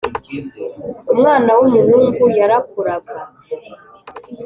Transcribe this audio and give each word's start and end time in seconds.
Umwana 1.13 1.49
wu 1.57 1.65
muhungu 1.73 2.25
yarakuraga 2.39 3.15